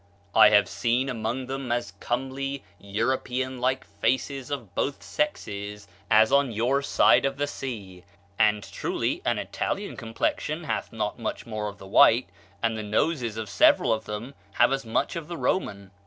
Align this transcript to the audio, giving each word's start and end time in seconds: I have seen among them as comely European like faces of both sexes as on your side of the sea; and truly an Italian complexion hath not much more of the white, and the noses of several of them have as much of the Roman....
I 0.33 0.49
have 0.49 0.67
seen 0.67 1.09
among 1.09 1.45
them 1.45 1.71
as 1.71 1.93
comely 1.99 2.63
European 2.79 3.59
like 3.61 3.85
faces 3.85 4.49
of 4.49 4.73
both 4.73 5.03
sexes 5.03 5.87
as 6.09 6.31
on 6.31 6.51
your 6.51 6.81
side 6.81 7.23
of 7.23 7.37
the 7.37 7.45
sea; 7.45 8.03
and 8.39 8.63
truly 8.63 9.21
an 9.25 9.37
Italian 9.37 9.95
complexion 9.95 10.63
hath 10.63 10.91
not 10.91 11.19
much 11.19 11.45
more 11.45 11.67
of 11.67 11.77
the 11.77 11.85
white, 11.85 12.29
and 12.63 12.75
the 12.75 12.81
noses 12.81 13.37
of 13.37 13.47
several 13.47 13.93
of 13.93 14.05
them 14.05 14.33
have 14.53 14.73
as 14.73 14.83
much 14.87 15.15
of 15.15 15.27
the 15.27 15.37
Roman.... 15.37 15.91